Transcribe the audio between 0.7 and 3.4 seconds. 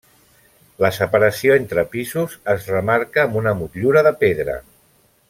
La separació entre pisos es remarca amb